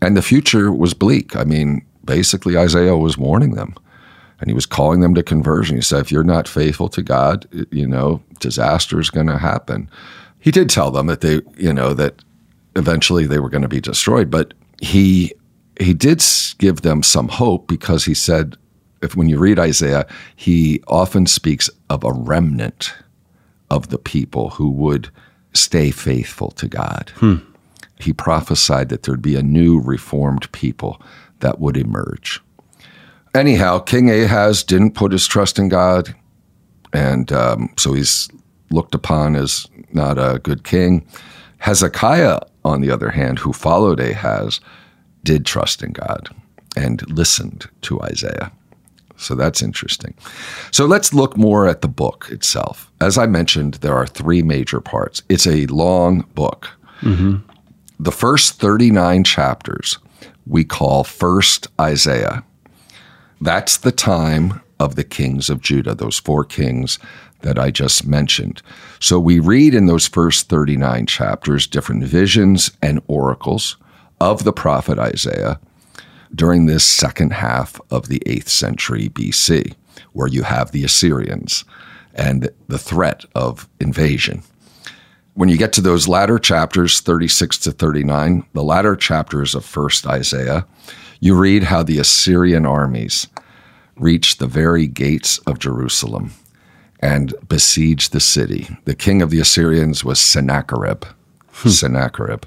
[0.00, 1.36] And the future was bleak.
[1.36, 3.74] I mean, basically, Isaiah was warning them
[4.42, 5.76] and he was calling them to conversion.
[5.76, 9.88] He said, if you're not faithful to God, you know, disaster is going to happen.
[10.40, 12.16] He did tell them that they, you know, that
[12.74, 15.32] eventually they were going to be destroyed, but he
[15.80, 16.20] he did
[16.58, 18.56] give them some hope because he said,
[19.00, 22.94] if when you read Isaiah, he often speaks of a remnant
[23.70, 25.08] of the people who would
[25.54, 27.12] stay faithful to God.
[27.14, 27.36] Hmm.
[28.00, 31.00] He prophesied that there'd be a new reformed people
[31.38, 32.40] that would emerge.
[33.34, 36.14] Anyhow, King Ahaz didn't put his trust in God,
[36.92, 38.28] and um, so he's
[38.70, 41.06] looked upon as not a good king.
[41.58, 44.60] Hezekiah, on the other hand, who followed Ahaz,
[45.24, 46.28] did trust in God
[46.76, 48.52] and listened to Isaiah.
[49.16, 50.14] So that's interesting.
[50.72, 52.90] So let's look more at the book itself.
[53.00, 55.22] As I mentioned, there are three major parts.
[55.28, 56.70] It's a long book.
[58.00, 59.98] The first 39 chapters
[60.46, 62.44] we call First Isaiah.
[63.42, 67.00] That's the time of the kings of Judah, those four kings
[67.40, 68.62] that I just mentioned.
[69.00, 73.76] So we read in those first 39 chapters different visions and oracles
[74.20, 75.58] of the prophet Isaiah
[76.32, 79.74] during this second half of the 8th century BC,
[80.12, 81.64] where you have the Assyrians
[82.14, 84.44] and the threat of invasion.
[85.34, 90.06] When you get to those latter chapters, 36 to 39, the latter chapters of 1st
[90.06, 90.64] Isaiah,
[91.22, 93.28] you read how the Assyrian armies
[93.96, 96.32] reached the very gates of Jerusalem
[96.98, 98.76] and besieged the city.
[98.86, 101.04] The king of the Assyrians was Sennacherib.
[101.52, 101.68] Hmm.
[101.68, 102.42] Sennacherib.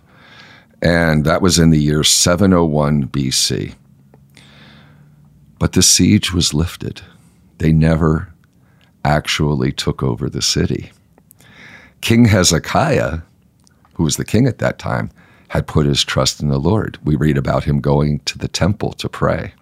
[0.82, 3.76] And that was in the year 701 BC.
[5.58, 7.02] But the siege was lifted.
[7.60, 8.34] They never
[9.06, 10.92] actually took over the city.
[12.02, 13.20] King Hezekiah,
[13.94, 15.12] who was the king at that time,
[15.50, 16.98] had put his trust in the Lord.
[17.04, 19.54] We read about him going to the temple to pray.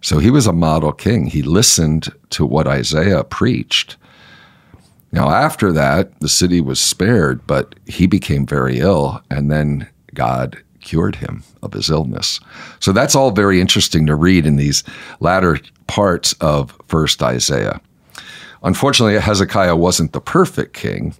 [0.00, 1.26] So he was a model king.
[1.26, 3.96] He listened to what Isaiah preached.
[5.10, 10.58] Now, after that, the city was spared, but he became very ill, and then God
[10.80, 12.40] cured him of his illness.
[12.80, 14.84] So that's all very interesting to read in these
[15.20, 17.80] latter parts of First Isaiah.
[18.62, 21.14] Unfortunately, Hezekiah wasn't the perfect king.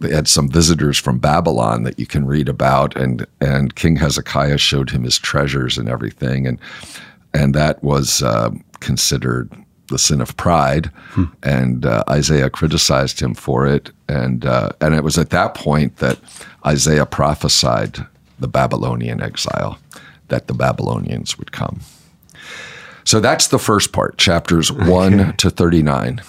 [0.00, 4.58] They had some visitors from Babylon that you can read about, and and King Hezekiah
[4.58, 6.58] showed him his treasures and everything, and
[7.32, 9.50] and that was uh, considered
[9.88, 10.90] the sin of pride,
[11.42, 15.98] and uh, Isaiah criticized him for it, and uh, and it was at that point
[15.98, 16.18] that
[16.66, 18.06] Isaiah prophesied
[18.38, 19.78] the Babylonian exile,
[20.28, 21.80] that the Babylonians would come.
[23.04, 26.20] So that's the first part, chapters one to thirty nine.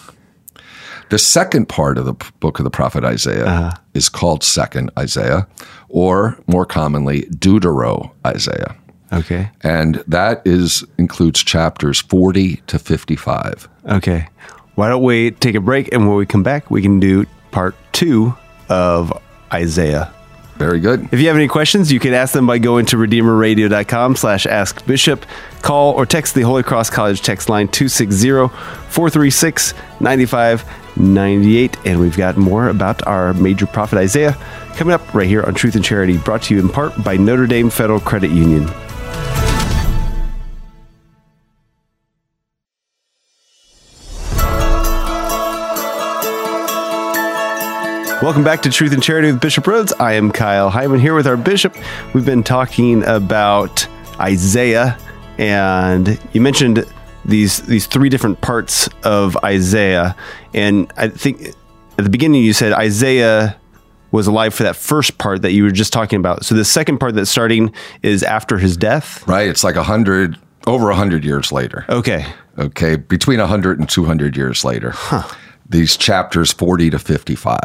[1.10, 3.72] The second part of the book of the prophet Isaiah uh-huh.
[3.94, 5.48] is called Second Isaiah,
[5.90, 8.76] or more commonly, Deutero Isaiah
[9.14, 9.50] Okay.
[9.62, 14.28] and that is includes chapters 40 to 55 Okay.
[14.74, 17.76] Why don't we take a break and when we come back, we can do part
[17.94, 18.34] two
[18.68, 19.14] of
[19.54, 20.12] Isaiah.
[20.58, 24.16] very good If you have any questions, you can ask them by going to redeemerradio.com
[24.16, 25.24] slash askbishop.
[25.62, 27.68] Call or text the Holy Cross College text line
[30.96, 31.86] 260-436-9598.
[31.86, 34.38] And we've got more about our major prophet Isaiah
[34.76, 37.48] coming up right here on Truth and Charity, brought to you in part by Notre
[37.48, 38.70] Dame Federal Credit Union.
[48.22, 49.94] Welcome back to Truth and Charity with Bishop Rhoades.
[50.00, 51.76] I am Kyle Hyman here with our bishop.
[52.14, 53.88] We've been talking about
[54.20, 54.98] Isaiah,
[55.38, 56.86] and you mentioned
[57.26, 60.16] these these three different parts of Isaiah.
[60.54, 61.48] And I think
[61.98, 63.56] at the beginning you said Isaiah
[64.12, 66.46] was alive for that first part that you were just talking about.
[66.46, 69.28] So the second part that's starting is after his death.
[69.28, 72.26] right it's like a hundred over a hundred years later Okay.
[72.58, 74.94] okay between a hundred and two hundred years later
[75.70, 77.60] these chapters 40 to 55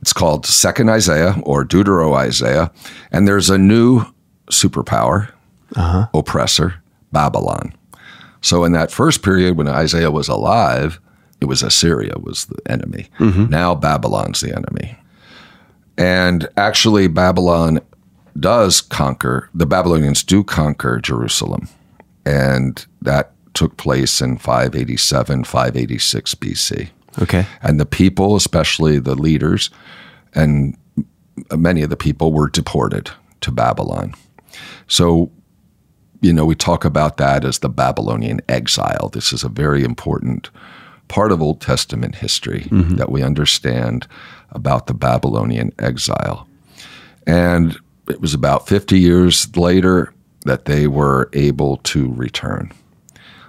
[0.00, 2.70] it's called second isaiah or deutero isaiah
[3.12, 4.04] and there's a new
[4.50, 5.30] superpower
[5.76, 6.06] uh-huh.
[6.14, 6.74] oppressor
[7.12, 7.74] babylon
[8.44, 11.00] so in that first period when isaiah was alive
[11.40, 13.46] it was assyria was the enemy mm-hmm.
[13.50, 14.96] now babylon's the enemy
[15.96, 17.80] And actually, Babylon
[18.38, 21.68] does conquer, the Babylonians do conquer Jerusalem.
[22.26, 26.88] And that took place in 587, 586 BC.
[27.22, 27.46] Okay.
[27.62, 29.70] And the people, especially the leaders,
[30.34, 30.76] and
[31.56, 33.10] many of the people were deported
[33.42, 34.14] to Babylon.
[34.88, 35.30] So,
[36.24, 39.10] you know, we talk about that as the Babylonian exile.
[39.12, 40.48] This is a very important
[41.08, 42.94] part of Old Testament history mm-hmm.
[42.96, 44.06] that we understand
[44.52, 46.48] about the Babylonian exile.
[47.26, 47.76] And
[48.08, 50.14] it was about 50 years later
[50.46, 52.72] that they were able to return.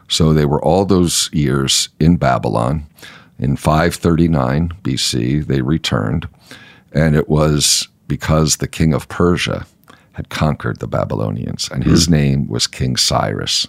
[0.10, 2.86] So they were all those years in Babylon.
[3.40, 6.28] In 539 BC, they returned,
[6.92, 9.66] and it was because the king of Persia
[10.16, 12.12] had conquered the Babylonians, and his mm.
[12.12, 13.68] name was King Cyrus.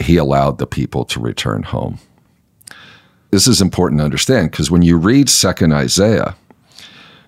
[0.00, 1.98] He allowed the people to return home.
[3.32, 6.36] This is important to understand because when you read 2nd Isaiah,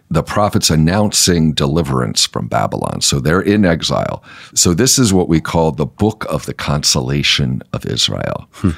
[0.09, 3.01] the prophets announcing deliverance from Babylon.
[3.01, 4.23] So they're in exile.
[4.55, 8.47] So this is what we call the book of the consolation of Israel.
[8.53, 8.71] Hmm.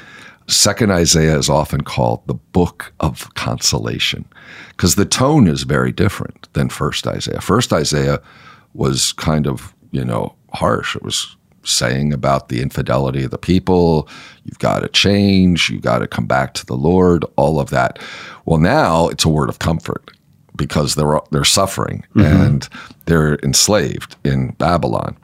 [0.47, 4.25] Second Isaiah is often called the book of consolation
[4.69, 7.41] because the tone is very different than first Isaiah.
[7.41, 8.21] First Isaiah
[8.75, 10.95] was kind of, you know, harsh.
[10.95, 14.07] It was saying about the infidelity of the people.
[14.43, 15.69] You've got to change.
[15.69, 17.99] You've got to come back to the Lord, all of that.
[18.45, 20.11] Well, now it's a word of comfort
[20.55, 22.41] because they're they're suffering mm-hmm.
[22.41, 22.69] and
[23.05, 25.17] they're enslaved in Babylon.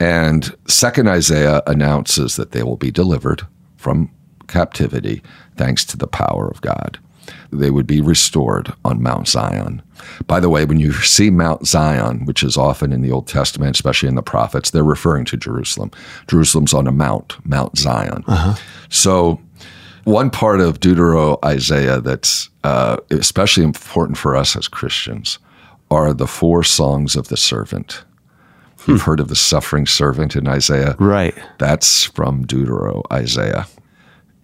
[0.00, 4.10] And second Isaiah announces that they will be delivered from
[4.48, 5.22] captivity
[5.56, 6.98] thanks to the power of God.
[7.50, 9.82] They would be restored on Mount Zion.
[10.26, 13.76] By the way, when you see Mount Zion, which is often in the Old Testament,
[13.76, 15.90] especially in the prophets, they're referring to Jerusalem.
[16.28, 18.24] Jerusalem's on a mount, Mount Zion.
[18.26, 18.54] Uh-huh.
[18.88, 19.40] So
[20.04, 25.38] one part of Deutero Isaiah that's uh, especially important for us as Christians
[25.90, 28.04] are the four songs of the servant.
[28.80, 28.92] Hmm.
[28.92, 30.96] You've heard of the suffering servant in Isaiah?
[30.98, 31.34] Right.
[31.58, 33.66] That's from Deutero Isaiah.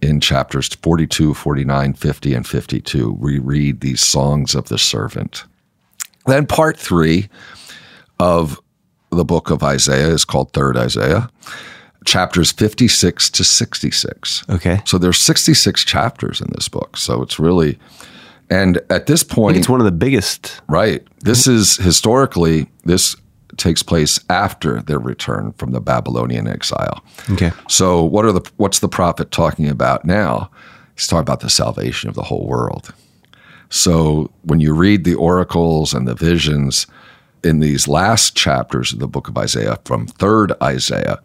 [0.01, 5.43] In chapters 42, 49, 50, and 52, we read these songs of the servant.
[6.25, 7.29] Then part three
[8.19, 8.59] of
[9.11, 11.29] the book of Isaiah is called Third Isaiah
[12.05, 14.43] chapters 56 to 66.
[14.49, 14.81] Okay.
[14.85, 16.97] So there's 66 chapters in this book.
[16.97, 17.79] So it's really
[18.49, 20.61] and at this point it's one of the biggest.
[20.67, 21.05] Right.
[21.19, 23.15] This is historically this
[23.57, 27.03] takes place after their return from the Babylonian exile.
[27.31, 27.51] Okay.
[27.69, 30.49] So what are the what's the prophet talking about now?
[30.95, 32.93] He's talking about the salvation of the whole world.
[33.69, 36.87] So when you read the oracles and the visions
[37.43, 41.19] in these last chapters of the book of Isaiah from 3rd Isaiah,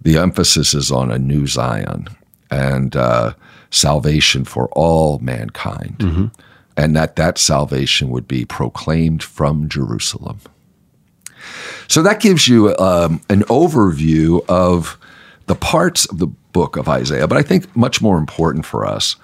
[0.00, 2.08] the emphasis is on a new Zion
[2.50, 3.34] and uh,
[3.70, 6.26] salvation for all mankind, mm-hmm.
[6.76, 10.40] and that that salvation would be proclaimed from Jerusalem.
[11.88, 14.98] So that gives you um, an overview of
[15.46, 17.26] the parts of the book of Isaiah.
[17.26, 19.16] But I think much more important for us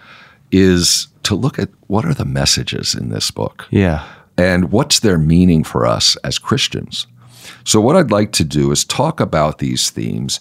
[0.50, 3.66] is to look at what are the messages in this book.
[3.70, 4.06] Yeah.
[4.36, 7.06] And what's their meaning for us as Christians.
[7.64, 10.38] So, what I'd like to do is talk about these themes,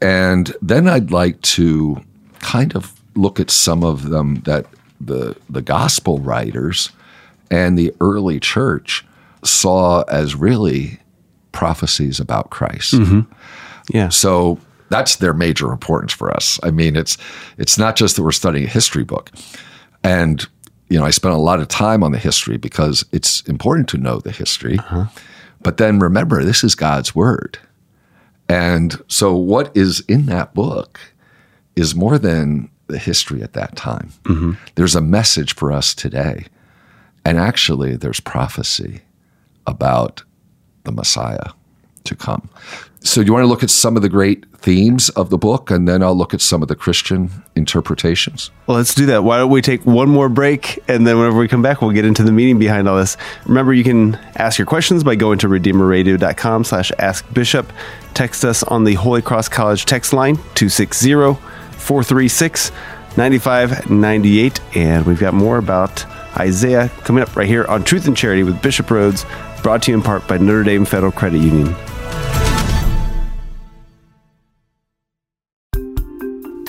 [0.00, 2.02] and then I'd like to
[2.40, 4.66] kind of look at some of them that
[5.00, 6.90] the the gospel writers
[7.50, 9.04] and the early church
[9.46, 10.98] saw as really
[11.52, 12.94] prophecies about Christ.
[12.94, 13.20] Mm-hmm.
[13.88, 14.08] Yeah.
[14.10, 14.58] So
[14.90, 16.60] that's their major importance for us.
[16.62, 17.16] I mean, it's
[17.58, 19.30] it's not just that we're studying a history book,
[20.04, 20.46] and
[20.88, 23.98] you know, I spent a lot of time on the history because it's important to
[23.98, 24.78] know the history.
[24.78, 25.06] Uh-huh.
[25.62, 27.58] But then remember, this is God's word.
[28.48, 31.00] And so, what is in that book
[31.74, 34.12] is more than the history at that time.
[34.24, 34.52] Mm-hmm.
[34.76, 36.46] There's a message for us today.
[37.24, 39.00] And actually, there's prophecy
[39.66, 40.22] about
[40.84, 41.50] the Messiah
[42.04, 42.48] to come.
[43.00, 45.86] So, you want to look at some of the great themes of the book, and
[45.86, 48.50] then I'll look at some of the Christian interpretations?
[48.66, 49.22] Well, let's do that.
[49.22, 52.04] Why don't we take one more break, and then whenever we come back, we'll get
[52.04, 53.16] into the meaning behind all this.
[53.44, 57.72] Remember, you can ask your questions by going to redeemerradio.com slash askbishop.
[58.14, 61.12] Text us on the Holy Cross College text line, 260
[61.78, 62.72] 436
[63.16, 64.60] 9598.
[64.74, 66.04] And we've got more about
[66.36, 69.24] Isaiah coming up right here on Truth and Charity with Bishop Rhoades,
[69.66, 71.66] brought to you in part by Notre Dame Federal Credit Union.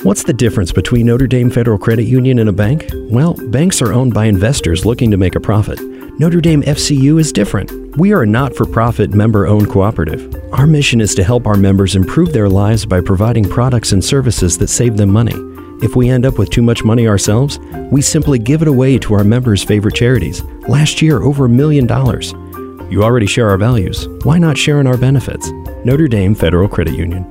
[0.01, 2.89] What's the difference between Notre Dame Federal Credit Union and a bank?
[3.11, 5.79] Well, banks are owned by investors looking to make a profit.
[6.19, 7.95] Notre Dame FCU is different.
[7.97, 10.33] We are a not for profit member owned cooperative.
[10.51, 14.57] Our mission is to help our members improve their lives by providing products and services
[14.57, 15.35] that save them money.
[15.83, 17.59] If we end up with too much money ourselves,
[17.91, 20.41] we simply give it away to our members' favorite charities.
[20.67, 22.33] Last year, over a million dollars.
[22.89, 24.07] You already share our values.
[24.23, 25.51] Why not share in our benefits?
[25.83, 27.25] Notre Dame Federal Credit Union.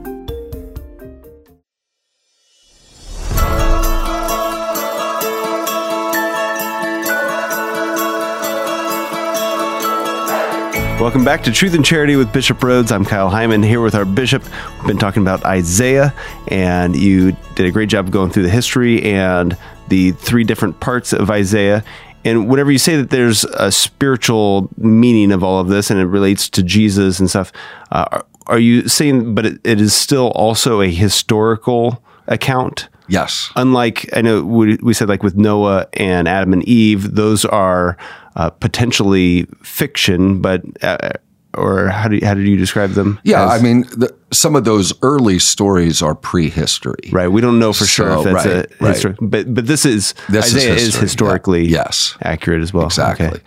[11.00, 12.92] Welcome back to Truth and Charity with Bishop Rhoades.
[12.92, 14.42] I'm Kyle Hyman here with our bishop.
[14.78, 16.12] We've been talking about Isaiah,
[16.48, 19.56] and you did a great job going through the history and
[19.88, 21.82] the three different parts of Isaiah.
[22.26, 26.06] And whenever you say that there's a spiritual meaning of all of this and it
[26.06, 27.52] relates to Jesus and stuff,
[27.92, 32.88] uh, are you saying, but it, it is still also a historical account?
[33.08, 33.50] Yes.
[33.54, 37.96] Unlike, I know we, we said like with Noah and Adam and Eve, those are
[38.34, 41.10] uh, potentially fiction, but uh,
[41.56, 43.18] or how do you, how did you describe them?
[43.24, 43.60] Yeah, as?
[43.60, 47.10] I mean, the, some of those early stories are prehistory.
[47.12, 47.28] right.
[47.28, 48.92] We don't know for sure So, if that's right, a right.
[48.94, 51.02] history, but but this is This is Isaiah is, history, yeah.
[51.02, 52.16] historically Yes.
[52.22, 52.86] accurate as well.
[52.86, 53.26] Exactly.
[53.26, 53.40] Okay.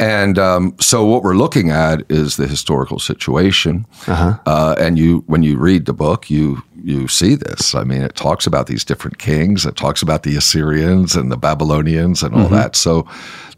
[0.00, 3.86] And um, so, what we're looking at is the historical situation.
[4.06, 4.38] Uh-huh.
[4.46, 7.74] Uh, and you, when you read the book, you you see this.
[7.74, 9.66] I mean, it talks about these different kings.
[9.66, 12.54] It talks about the Assyrians and the Babylonians and all Mm-hmm.
[12.54, 12.76] that.
[12.76, 13.06] So,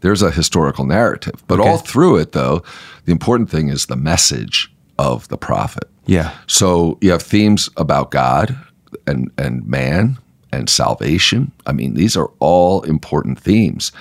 [0.01, 1.43] there's a historical narrative.
[1.47, 2.63] But all through it, though,
[3.05, 5.83] the important thing is the message of the prophet.
[6.07, 6.31] Yeah.
[6.47, 8.57] So you have themes about God
[9.05, 10.17] and and man
[10.51, 11.51] and salvation.
[11.67, 13.91] I mean, these are all important themes.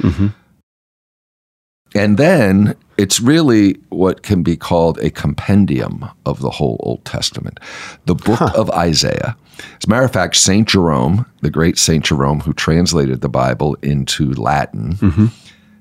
[1.95, 7.59] And then it's really what can be called a compendium of the whole Old Testament,
[8.07, 9.37] the book of Isaiah.
[9.59, 10.69] As a matter of fact, St.
[10.69, 12.05] Jerome, the great St.
[12.05, 15.27] Jerome who translated the Bible into Latin, mm-hmm.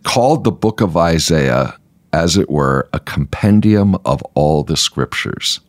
[0.03, 1.77] called the book of Isaiah,
[2.11, 5.59] as it were, a compendium of all the scriptures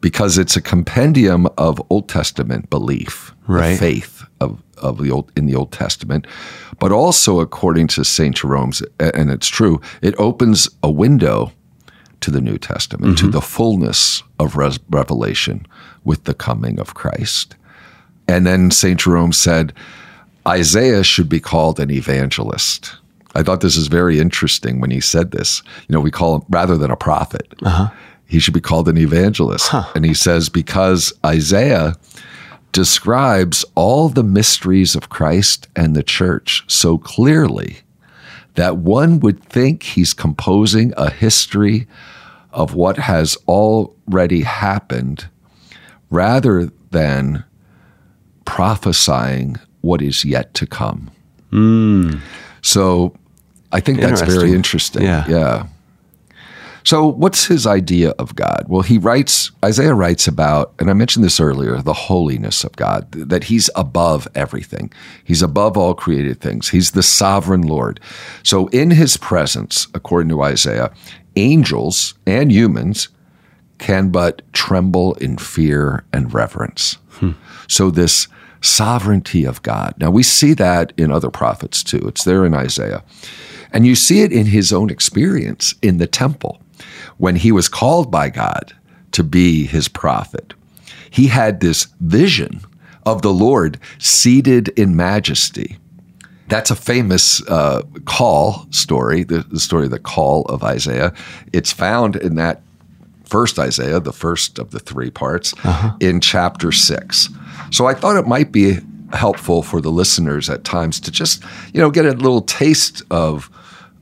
[0.00, 3.78] because it's a compendium of Old Testament belief, Right.
[3.78, 6.26] faith of, of the old in the Old Testament,
[6.78, 11.52] but also according to Saint Jerome's, and it's true, it opens a window
[12.20, 13.32] to the New Testament, to mm-hmm.
[13.32, 15.66] the fullness of res- revelation
[16.04, 17.54] with the coming of Christ.
[18.26, 19.72] And then Saint Jerome said,
[20.46, 22.96] Isaiah should be called an evangelist.
[23.34, 25.62] I thought this is very interesting when he said this.
[25.86, 27.90] You know, we call him rather than a prophet, uh-huh.
[28.26, 29.72] he should be called an evangelist.
[29.94, 31.94] And he says, because Isaiah
[32.72, 37.78] describes all the mysteries of Christ and the church so clearly
[38.54, 41.86] that one would think he's composing a history
[42.52, 45.28] of what has already happened
[46.10, 47.44] rather than
[48.44, 51.10] prophesying what is yet to come.
[51.50, 52.14] Hmm.
[52.62, 53.14] So
[53.72, 54.54] I think that's very Interesting.
[54.54, 55.02] interesting.
[55.02, 55.24] Yeah.
[55.28, 55.66] Yeah.
[56.84, 58.64] So what's his idea of God?
[58.68, 63.10] Well, he writes, Isaiah writes about, and I mentioned this earlier, the holiness of God,
[63.12, 64.92] that he's above everything.
[65.24, 66.68] He's above all created things.
[66.68, 68.00] He's the sovereign Lord.
[68.42, 70.92] So in his presence, according to Isaiah,
[71.36, 73.08] angels and humans
[73.78, 76.94] can but tremble in fear and reverence.
[77.10, 77.32] Hmm.
[77.68, 78.28] So, this
[78.60, 79.94] sovereignty of God.
[79.98, 82.02] Now, we see that in other prophets too.
[82.08, 83.04] It's there in Isaiah.
[83.72, 86.60] And you see it in his own experience in the temple
[87.18, 88.74] when he was called by God
[89.12, 90.54] to be his prophet.
[91.10, 92.60] He had this vision
[93.06, 95.78] of the Lord seated in majesty.
[96.48, 101.12] That's a famous uh, call story, the, the story of the call of Isaiah.
[101.52, 102.62] It's found in that
[103.24, 105.52] first Isaiah, the first of the three parts,
[106.00, 107.28] in chapter six.
[107.70, 108.78] So I thought it might be
[109.12, 111.42] helpful for the listeners at times to just,
[111.74, 113.50] you know, get a little taste of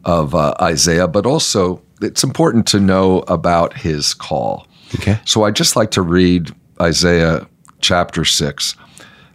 [0.07, 4.67] of uh, Isaiah, but also it's important to know about his call.
[4.95, 5.19] Okay.
[5.25, 7.47] So I just like to read Isaiah
[7.81, 8.77] chapter six,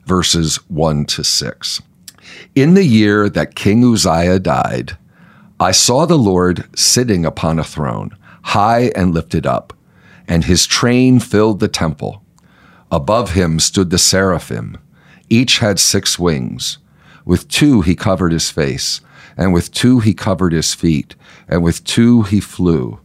[0.05, 1.81] verses one to six.
[2.55, 4.97] In the year that King Uzziah died,
[5.59, 9.73] I saw the Lord sitting upon a throne, high and lifted up,
[10.27, 12.23] and his train filled the temple.
[12.89, 14.77] Above him stood the seraphim.
[15.29, 16.77] Each had six wings.
[17.25, 19.01] With two he covered his face,
[19.37, 21.15] and with two he covered his feet,
[21.47, 22.99] and with two he flew.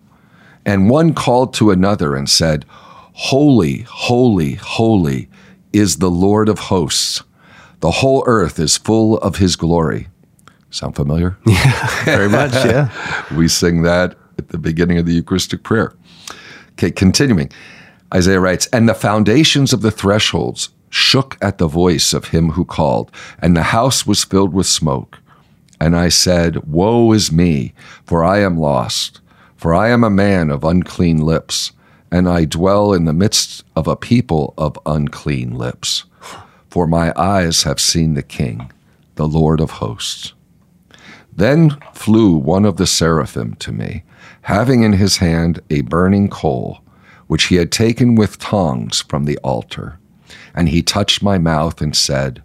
[0.64, 2.64] And one called to another and said,
[3.12, 5.28] Holy, holy, holy
[5.72, 7.22] is the Lord of hosts.
[7.80, 10.08] The whole earth is full of his glory.
[10.70, 11.38] Sound familiar?
[11.46, 12.52] Yeah, Very much.
[12.54, 12.90] Yeah.
[13.34, 15.94] We sing that at the beginning of the Eucharistic prayer.
[16.72, 17.50] Okay, continuing.
[18.12, 22.64] Isaiah writes, And the foundations of the thresholds shook at the voice of him who
[22.64, 25.18] called, and the house was filled with smoke.
[25.80, 27.74] And I said, Woe is me,
[28.04, 29.20] for I am lost,
[29.56, 31.72] for I am a man of unclean lips,
[32.10, 36.04] and I dwell in the midst of a people of unclean lips.
[36.70, 38.70] For my eyes have seen the King,
[39.16, 40.32] the Lord of hosts.
[41.34, 44.04] Then flew one of the seraphim to me,
[44.42, 46.80] having in his hand a burning coal,
[47.26, 49.98] which he had taken with tongs from the altar.
[50.54, 52.42] And he touched my mouth and said,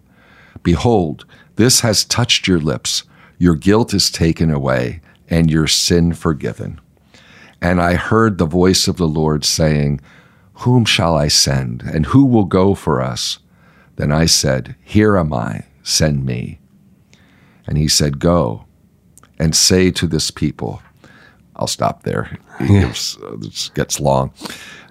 [0.62, 1.24] Behold,
[1.56, 3.04] this has touched your lips.
[3.42, 6.80] Your guilt is taken away, and your sin forgiven.
[7.60, 10.00] And I heard the voice of the Lord saying,
[10.58, 11.82] Whom shall I send?
[11.82, 13.40] And who will go for us?
[13.96, 16.60] Then I said, Here am I, send me.
[17.66, 18.64] And he said, Go
[19.40, 20.80] and say to this people,
[21.56, 22.38] I'll stop there.
[22.60, 24.32] It, gives, uh, this gets long.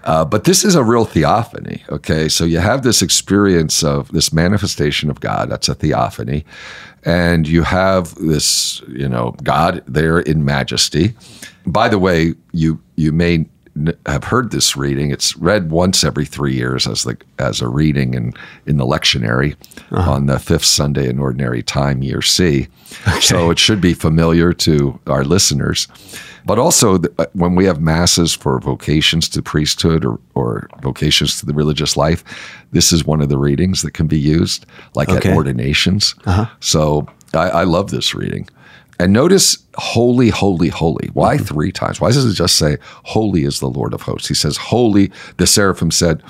[0.04, 2.28] Uh, but this is a real theophany, okay?
[2.28, 6.44] So you have this experience of this manifestation of God, that's a theophany.
[7.04, 11.16] And you have this, you know, God there in majesty.
[11.66, 13.46] By the way, you you may
[14.06, 15.12] have heard this reading.
[15.12, 18.34] It's read once every three years as the as a reading in
[18.66, 19.56] in the lectionary
[19.92, 20.12] uh-huh.
[20.12, 22.68] on the fifth Sunday in Ordinary Time, Year C.
[23.08, 23.20] Okay.
[23.22, 25.88] So it should be familiar to our listeners.
[26.46, 31.46] But also, uh, when we have masses for vocations to priesthood or, or vocations to
[31.46, 32.24] the religious life,
[32.72, 34.66] this is one of the readings that can be used,
[34.96, 35.30] like okay.
[35.30, 36.16] at ordinations.
[36.26, 36.48] Uh-huh.
[36.60, 38.48] So I, I love this reading.
[39.02, 41.10] And notice holy, holy, holy.
[41.14, 41.46] Why mm-hmm.
[41.46, 42.00] three times?
[42.00, 44.28] Why does it just say holy is the Lord of hosts?
[44.28, 45.12] He says holy.
[45.38, 46.22] The seraphim said,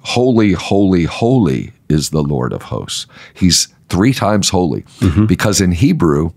[0.00, 3.06] holy, holy, holy is the Lord of hosts.
[3.34, 5.26] He's three times holy mm-hmm.
[5.26, 6.32] because in Hebrew,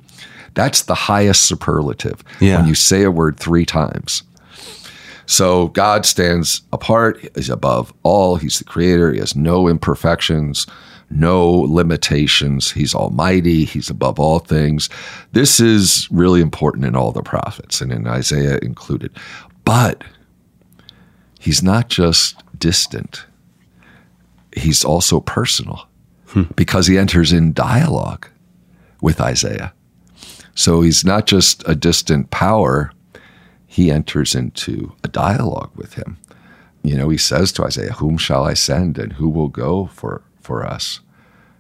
[0.54, 2.58] that's the highest superlative yeah.
[2.58, 4.22] when you say a word three times.
[5.26, 10.68] So God stands apart, He's above all, He's the creator, He has no imperfections
[11.12, 12.72] no limitations.
[12.72, 13.66] He's almighty.
[13.66, 14.90] He's above all things.
[15.34, 19.12] This is really important in all the prophets and in Isaiah included.
[19.66, 20.04] But
[21.40, 23.26] he's not just distant,
[24.56, 25.88] he's also personal
[26.28, 26.44] hmm.
[26.56, 28.28] because he enters in dialogue
[29.02, 29.74] with Isaiah.
[30.54, 32.92] So he's not just a distant power,
[33.66, 36.18] he enters into a dialogue with him.
[36.84, 40.24] You know, he says to Isaiah, Whom shall I send and who will go for
[40.52, 41.00] for us.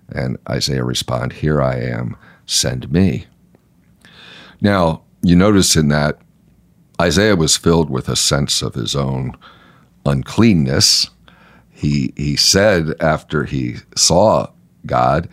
[0.10, 3.26] And Isaiah respond, Here I am, send me.
[4.60, 6.20] Now, you notice in that
[7.00, 9.38] Isaiah was filled with a sense of his own
[10.06, 11.10] uncleanness.
[11.70, 14.48] He, he said after he saw
[14.86, 15.30] God,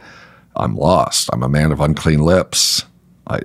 [0.54, 1.28] I'm lost.
[1.32, 2.84] I'm a man of unclean lips.
[3.26, 3.40] I,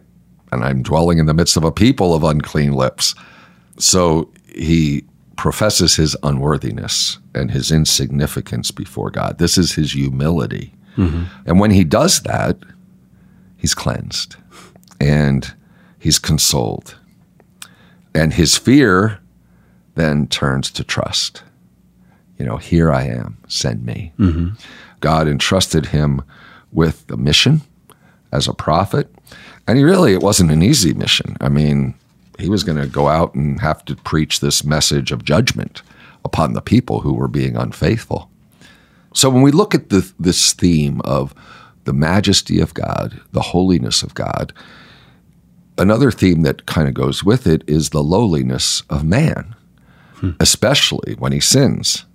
[0.52, 3.16] and I'm dwelling in the midst of a people of unclean lips.
[3.80, 5.06] So he
[5.36, 9.38] professes his unworthiness and his insignificance before God.
[9.38, 10.74] This is his humility.
[10.98, 11.24] Mm-hmm.
[11.46, 12.58] And when he does that,
[13.58, 14.36] he's cleansed
[15.00, 15.54] and
[16.00, 16.98] he's consoled.
[18.14, 19.20] And his fear
[19.96, 21.44] then turns to trust.
[22.38, 24.14] You know, here I am, send me.
[24.20, 24.50] Mm-hmm.
[25.00, 26.22] God entrusted him
[26.72, 27.62] with the mission
[28.32, 29.14] as a prophet.
[29.68, 31.38] And he really, it wasn't an easy mission.
[31.42, 31.96] I mean,
[32.40, 35.82] he was going to go out and have to preach this message of judgment
[36.26, 38.30] upon the people who were being unfaithful.
[39.14, 41.36] So when we look at the, this theme of
[41.86, 44.54] the majesty of God, the holiness of God,
[45.78, 49.56] another theme that kind of goes with it is the lowliness of man,
[50.16, 50.32] hmm.
[50.40, 52.06] especially when he sins.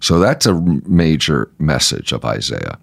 [0.00, 2.78] So that's a major message of Isaiah,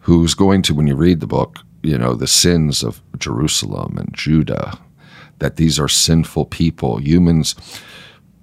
[0.00, 4.12] who's going to, when you read the book, you know, the sins of Jerusalem and
[4.12, 4.78] Judah
[5.40, 7.54] that these are sinful people, humans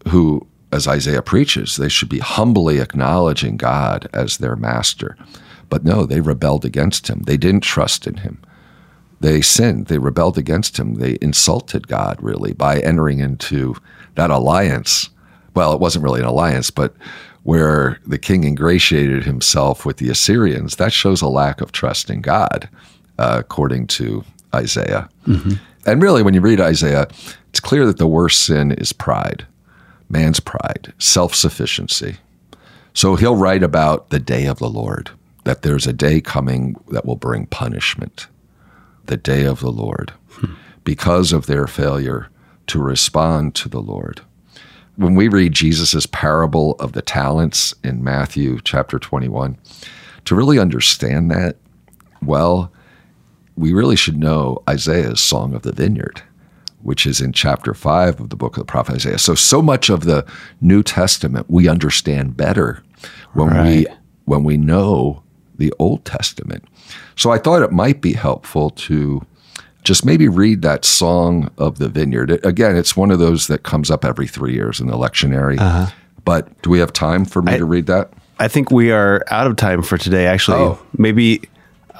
[0.09, 5.17] who, as Isaiah preaches, they should be humbly acknowledging God as their master.
[5.69, 7.21] But no, they rebelled against him.
[7.25, 8.39] They didn't trust in him.
[9.19, 9.87] They sinned.
[9.87, 10.95] They rebelled against him.
[10.95, 13.75] They insulted God, really, by entering into
[14.15, 15.09] that alliance.
[15.55, 16.93] Well, it wasn't really an alliance, but
[17.43, 22.21] where the king ingratiated himself with the Assyrians, that shows a lack of trust in
[22.21, 22.69] God,
[23.17, 24.23] uh, according to
[24.53, 25.09] Isaiah.
[25.25, 25.53] Mm-hmm.
[25.87, 27.07] And really, when you read Isaiah,
[27.49, 29.47] it's clear that the worst sin is pride,
[30.09, 32.17] man's pride, self sufficiency.
[32.93, 35.11] So he'll write about the day of the Lord,
[35.45, 38.27] that there's a day coming that will bring punishment,
[39.05, 40.11] the day of the Lord,
[40.83, 42.27] because of their failure
[42.67, 44.21] to respond to the Lord.
[44.97, 49.57] When we read Jesus' parable of the talents in Matthew chapter 21,
[50.25, 51.55] to really understand that
[52.21, 52.73] well,
[53.57, 56.21] we really should know Isaiah's Song of the Vineyard,
[56.83, 59.17] which is in chapter five of the book of the prophet Isaiah.
[59.17, 60.25] So, so much of the
[60.61, 62.83] New Testament we understand better
[63.33, 63.65] when right.
[63.65, 63.87] we
[64.25, 65.23] when we know
[65.57, 66.63] the Old Testament.
[67.15, 69.25] So, I thought it might be helpful to
[69.83, 72.45] just maybe read that Song of the Vineyard.
[72.45, 75.57] again, it's one of those that comes up every three years in the lectionary.
[75.59, 75.91] Uh-huh.
[76.25, 78.11] But do we have time for me I, to read that?
[78.37, 80.27] I think we are out of time for today.
[80.27, 80.79] Actually, oh.
[80.97, 81.41] maybe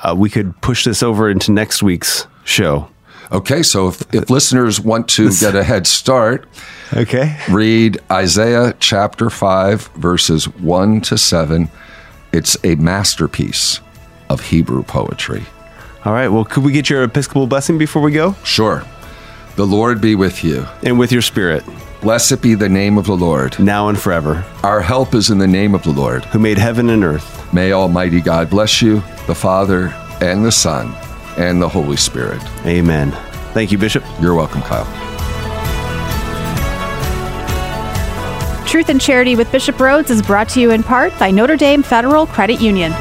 [0.03, 2.89] uh, we could push this over into next week's show.
[3.31, 6.47] Okay, so if, if listeners want to get a head start,
[6.93, 11.69] okay, read Isaiah chapter 5, verses 1 to 7.
[12.31, 13.81] It's a masterpiece
[14.29, 15.43] of Hebrew poetry.
[16.05, 18.33] All right, well, could we get your Episcopal blessing before we go?
[18.43, 18.83] Sure.
[19.57, 20.65] The Lord be with you.
[20.83, 21.63] And with your spirit.
[22.01, 23.57] Blessed be the name of the Lord.
[23.59, 26.25] now and forever, Our help is in the name of the Lord.
[26.25, 27.51] who made heaven and earth.
[27.53, 29.87] May Almighty God bless you, the Father,
[30.21, 30.93] and the Son,
[31.37, 32.41] and the Holy Spirit.
[32.65, 33.11] Amen.
[33.53, 34.03] Thank you, Bishop.
[34.21, 34.85] You're welcome, Kyle.
[38.67, 41.81] Truth and Charity with Bishop Rhoades is brought to you in part by Notre Dame
[41.81, 42.91] Federal Credit Union.